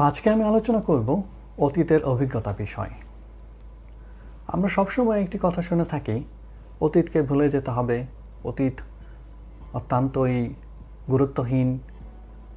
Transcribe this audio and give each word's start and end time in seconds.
আজকে 0.00 0.30
আমি 0.30 0.44
আলোচনা 0.44 0.80
করব 0.80 1.22
অতীতের 1.58 2.04
অভিজ্ঞতা 2.04 2.54
বিষয়। 2.58 2.90
আমরা 4.48 4.68
সবসময় 4.68 5.22
একটি 5.22 5.38
কথা 5.42 5.62
শুনে 5.62 5.84
থাকি, 5.84 6.24
অতীতকে 6.80 7.22
ভুলে 7.22 7.50
যেতে 7.50 7.70
হবে। 7.70 8.06
অতীত 8.44 8.72
অত্যন্তই 9.72 10.54
গুরুত্বহীন। 11.10 11.78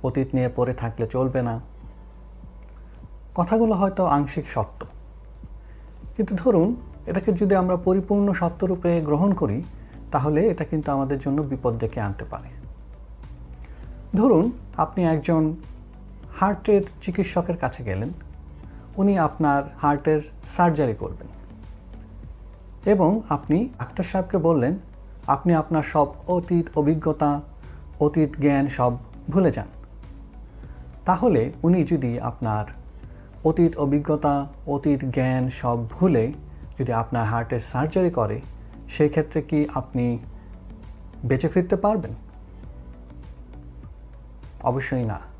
অতীত 0.03 0.27
নিয়ে 0.33 0.49
পড়ে 0.55 0.73
থাকলে 0.73 1.07
চলবে 1.07 1.41
না। 1.41 1.61
কথাগুলো 3.35 3.73
হয়তো 3.73 4.05
আংশিক 4.05 4.49
সত্য। 4.49 4.85
কিন্তু 6.17 6.35
ধরুন, 6.35 6.75
এটাকে 7.05 7.33
যদি 7.33 7.55
আমরা 7.55 7.75
পরিপূর্ণ 7.75 8.33
সত্যরূপে 8.33 9.01
গ্রহণ 9.01 9.33
করি, 9.33 9.63
তাহলে 10.11 10.47
এটা 10.47 10.63
কিন্তু 10.63 10.91
আমাদের 10.91 11.19
জন্য 11.19 11.41
বিপদ 11.41 11.77
ডেকে 11.77 11.99
আনতে 11.99 12.25
পারে। 12.25 12.49
ধরুন, 14.15 14.51
আপনি 14.77 15.05
একজন 15.05 15.55
হার্টের 16.39 16.81
চিকিৎসকের 17.01 17.57
কাছে 17.57 17.83
গেলেন। 17.83 18.09
উনি 18.97 19.19
আপনার 19.19 19.63
হার্টের 19.81 20.21
সার্জারি 20.47 20.93
করবেন। 20.99 21.27
এবং 22.85 23.21
আপনি 23.29 23.69
ডাক্তার 23.79 24.05
সাহেবকে 24.05 24.37
বললেন, 24.37 24.77
আপনি 25.27 25.53
আপনার 25.55 25.83
সব 25.83 26.07
অতীত 26.27 26.65
অভিজ্ঞতা, 26.75 27.41
অতীত 27.99 28.29
জ্ঞান 28.39 28.67
সব 28.67 28.97
ভুলে 29.29 29.51
যান। 29.51 29.67
তাহলে 31.05 31.51
উনি 31.63 31.83
যদি 31.83 32.19
আপনার 32.19 32.65
অতীত 33.43 33.77
অভিজ্ঞতা, 33.77 34.47
অতীত 34.67 35.05
জ্ঞান 35.05 35.49
সব 35.49 35.89
ভুলে 35.89 36.33
যদি 36.79 36.93
আপনার 36.93 37.25
হার্টের 37.25 37.59
সার্জারি 37.59 38.09
করে 38.09 38.41
সেই 38.89 39.09
ক্ষেত্রে 39.09 39.41
কি 39.41 39.67
আপনি 39.73 40.19
বেঁচে 41.25 41.47
ফিরতে 41.47 41.75
পারবেন? 41.75 42.11
অবশ্যই 44.63 45.03
না। 45.03 45.32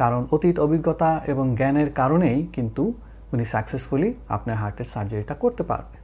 কারণ 0.00 0.22
অতীত 0.30 0.56
অভিজ্ঞতা 0.66 1.10
এবং 1.32 1.46
জ্ঞানের 1.56 1.88
কারণেই 1.92 2.38
কিন্তু 2.52 2.82
উনি 3.32 3.44
সাকসেসফুলি 3.44 4.08
আপনার 4.28 4.56
হার্টের 4.56 4.88
সার্জারিটা 4.94 5.34
করতে 5.34 5.62
পারবে। 5.62 5.96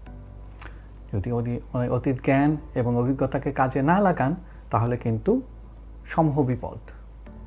যদি 1.13 1.29
উনি 1.33 1.55
মানে 1.73 1.87
অতীত 1.89 2.17
জ্ঞান 2.25 2.51
এবং 2.75 2.93
অভিজ্ঞতাকে 2.97 3.51
কাজে 3.53 3.81
না 3.83 3.97
লাগান, 4.01 4.33
তাহলে 4.71 4.97
কিন্তু 4.97 5.33
সমূহ 6.07 6.37
বিপদ 6.43 6.81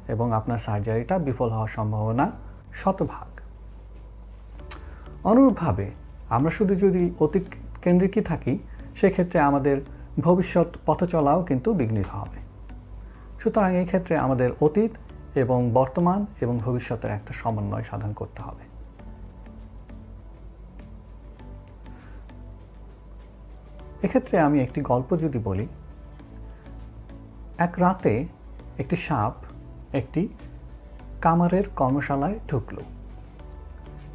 এবং 0.07 0.27
আপনার 0.33 0.57
সার্জারিটা 0.57 1.15
বিফল 1.19 1.49
হওয়ার 1.49 1.71
সম্ভাবনা 1.77 2.25
শতভাগ। 2.73 3.29
অনুরূপভাবে 5.23 5.87
আমরা 6.29 6.51
শুধু 6.51 6.73
যদি 6.75 7.03
অতীত 7.19 7.45
কেন্দ্রিকই 7.83 8.21
থাকি, 8.21 8.53
সেক্ষেত্রে 8.95 9.37
আমাদের 9.49 9.77
ভবিষ্যৎ 10.19 10.69
পথ 10.85 10.99
চলাও 11.03 11.39
কিন্তু 11.43 11.69
বিঘ্নিত 11.73 12.09
হবে। 12.11 12.39
সুতরাং 13.39 13.71
এই 13.75 13.85
ক্ষেত্রে 13.85 14.13
আমাদের 14.25 14.49
অতীত 14.61 14.91
এবং 15.35 15.71
বর্তমান 15.73 16.25
এবং 16.41 16.59
ভবিষ্যতের 16.59 17.11
একটা 17.11 17.33
সমন্বয় 17.33 17.83
সাধন 17.83 18.13
করতে 18.13 18.41
হবে। 18.41 18.63
এক্ষেত্রে 24.03 24.39
আমি 24.39 24.61
একটি 24.61 24.81
গল্প 24.81 25.17
যদি 25.17 25.39
বলি, 25.39 25.67
এক 27.57 27.79
রাতে 27.79 28.27
একটি 28.77 28.95
সাপ 28.95 29.33
একটি 29.95 30.27
কামারের 31.21 31.63
কর্মশালায় 31.75 32.39
ঢুকল 32.47 32.77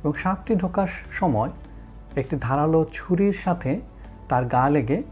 এবং 0.05 0.13
সাপটি 0.13 0.55
ঢোকার 0.55 0.89
সময় 1.13 1.51
একটি 2.17 2.37
ধারালো 2.41 2.87
ছুরির 2.93 3.33
সাথে 3.33 3.81
তার 4.29 4.45
গা 4.45 4.71
লেগে 4.71 5.03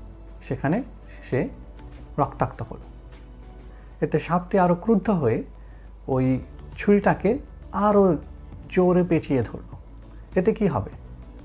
সেখানে 0.48 0.82
সে 1.30 1.48
রক্তাক্ত 2.18 2.62
হলো। 2.62 2.82
এতে 4.00 4.18
সাপটি 4.18 4.58
আরও 4.58 4.74
ক্রুদ্ধ 4.74 5.10
হয়ে 5.10 5.44
ওই 6.08 6.40
ছুরিটাকে 6.76 7.38
আরও 7.72 8.16
জোরে 8.70 9.04
পেঁচিয়ে 9.04 9.42
ধরল। 9.42 9.70
এতে 10.36 10.52
কি 10.52 10.68
হবে? 10.68 10.90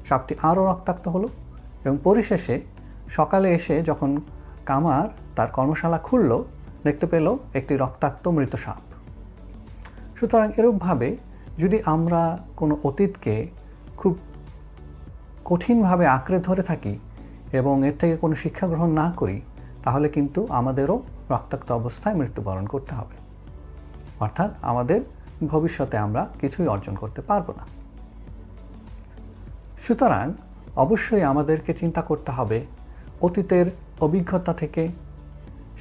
সাপটি 0.06 0.36
আরও 0.42 0.66
রক্তাক্ত 0.66 1.08
হলো 1.08 1.28
এবং 1.86 1.98
পরিশেষে 2.04 2.62
সকালে 3.10 3.54
এসে 3.54 3.84
যখন 3.84 4.22
কামার 4.66 5.08
তার 5.36 5.48
কর্মশালা 5.48 5.98
খুলল, 5.98 6.44
দেখতে 6.84 7.06
পেল 7.08 7.38
একটি 7.54 7.78
রক্তাক্ত 7.78 8.28
মৃত 8.28 8.56
সাপ। 8.56 8.82
সুতরাং 10.20 10.52
এরূপভাবে 10.58 11.18
যদি 11.58 11.80
আমরা 11.86 12.40
কোনো 12.56 12.78
অতীতকে 12.84 13.48
খুব 13.98 14.18
কঠিনভাবে 15.46 16.06
আঁকড়ে 16.06 16.40
ধরে 16.40 16.64
থাকি 16.64 17.00
এবং 17.52 17.86
এর 17.86 17.94
থেকে 18.00 18.18
কোনো 18.18 18.36
শিক্ষা 18.36 18.68
গ্রহণ 18.68 18.90
না 18.90 19.14
করি, 19.18 19.42
তাহলে 19.84 20.10
কিন্তু 20.10 20.48
আমাদেরও 20.50 21.02
রক্তাক্ত 21.30 21.72
অবস্থায় 21.72 22.16
মৃত্যুবরণ 22.16 22.66
করতে 22.66 22.96
হবে। 22.96 23.27
অর্থাৎ 24.20 24.52
আমাদের 24.62 25.02
ভবিষ্যতে 25.48 25.98
আমরা 25.98 26.28
কিছুই 26.42 26.68
অর্জন 26.68 26.96
করতে 26.96 27.22
পারব 27.22 27.54
না। 27.58 27.66
সুতরাং 29.88 30.34
অবশ্যই 30.76 31.24
আমাদেরকে 31.24 31.74
চিন্তা 31.74 32.02
করতে 32.02 32.32
হবে 32.32 32.66
অতীতের 33.22 33.66
অভিজ্ঞতা 34.02 34.54
থেকে 34.54 34.88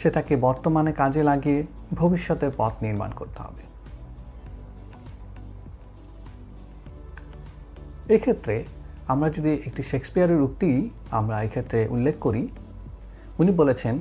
সেটাকে 0.03 0.37
বর্তমানে 0.37 0.93
কাজে 0.93 1.23
লাগিয়ে 1.23 1.67
ভবিষ্যতের 1.95 2.51
পথ 2.57 2.73
নির্মাণ 2.83 3.11
করতে 3.11 3.43
হবে। 3.43 3.63
এক্ষেত্রে 8.15 8.65
আমরা 9.09 9.31
যদি 9.31 9.53
একটি 9.67 9.83
শেক্সপিয়ারের 9.83 10.41
উক্তি 10.43 10.91
আমরা 11.11 11.43
এক্ষেত্রে 11.43 11.89
উল্লেখ 11.89 12.17
করি, 12.21 12.49
উনি 13.39 13.53
বলেছেন 13.53 13.95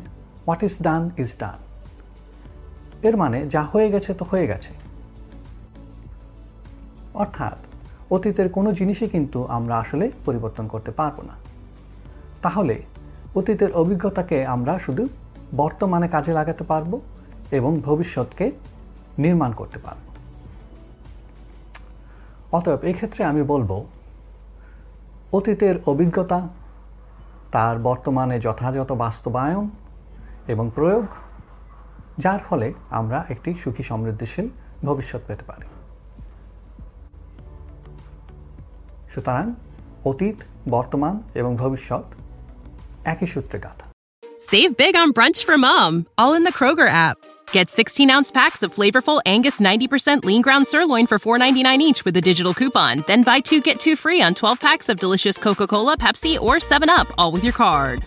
what 0.47 0.63
is 0.63 0.75
done 0.84 1.09
is 1.18 1.38
done 1.40 1.64
এর 3.07 3.16
মানে 3.17 3.39
যা 3.53 3.61
হয়ে 3.63 3.88
গেছে 3.91 4.11
তো 4.13 4.23
হয়ে 4.31 4.47
গেছে। 4.47 4.71
অর্থাৎ 7.13 7.57
অতীতের 8.11 8.47
কোনো 8.49 8.69
জিনিসই 8.73 9.09
কিন্তু 9.09 9.39
আমরা 9.57 9.75
আসলে 9.77 10.05
পরিবর্তন 10.25 10.66
করতে 10.67 10.91
পারব 10.91 11.17
না। 11.21 11.35
তাহলে 12.41 12.75
অতীতের 13.35 13.71
অভিজ্ঞতাকে 13.71 14.38
আমরা 14.45 14.73
শুধু 14.85 15.03
বর্তমানে 15.55 16.07
কাজে 16.07 16.31
লাগাতে 16.33 16.63
পারব 16.63 16.91
এবং 17.51 17.71
ভবিষ্যৎকে 17.85 18.45
নির্মাণ 19.23 19.51
করতে 19.51 19.79
পারব। 19.79 20.03
অতএব 22.57 22.81
এক্ষেত্রে 22.83 23.21
আমি 23.31 23.41
বলব, 23.44 23.71
অতীতের 25.38 25.75
অভিজ্ঞতা, 25.85 26.39
তার 27.51 27.75
বর্তমানে 27.79 28.35
যথাযথ 28.39 28.89
বাস্তবায়ন 29.03 29.65
এবং 30.47 30.65
প্রয়োগ 30.75 31.05
যার 32.19 32.41
ফলে 32.48 32.69
আমরা 32.91 33.19
একটি 33.28 33.50
সুখী 33.62 33.82
সমৃদ্ধিশীল 33.82 34.47
ভবিষ্যৎ 34.84 35.22
পেতে 35.28 35.44
পারি 35.44 35.66
সুতরাং 39.12 39.47
অতীত 40.04 40.36
বর্তমান 40.69 41.14
এবং 41.34 41.53
ভবিষ্যৎ 41.56 42.04
একই 43.12 43.28
সূত্রে 43.34 43.58
গাথা 43.66 43.86
Save 44.53 44.72
big 44.82 44.94
on 45.03 45.08
brunch 45.16 45.41
for 45.47 45.56
mom, 45.66 45.92
all 46.20 46.32
in 46.38 46.44
the 46.44 46.54
Kroger 46.58 46.91
app. 47.06 47.16
Get 47.53 47.69
16 47.69 48.10
ounce 48.10 48.31
packs 48.31 48.62
of 48.62 48.75
flavorful 48.75 49.19
Angus 49.26 49.60
90% 49.60 50.25
lean 50.25 50.42
ground 50.47 50.66
sirloin 50.66 51.06
for 51.06 51.19
$4.99 51.19 51.78
each 51.88 52.04
with 52.04 52.16
a 52.16 52.20
digital 52.20 52.54
coupon. 52.54 52.94
Then 53.06 53.22
buy 53.22 53.40
two 53.40 53.61
get 53.61 53.78
two 53.84 53.96
free 53.96 54.20
on 54.22 54.32
12 54.34 54.61
packs 54.61 54.88
of 54.88 54.99
delicious 54.99 55.37
Coca 55.37 55.67
Cola, 55.67 55.96
Pepsi, 55.96 56.32
or 56.40 56.55
7UP, 56.56 57.11
all 57.19 57.32
with 57.32 57.44
your 57.44 57.52
card. 57.52 58.06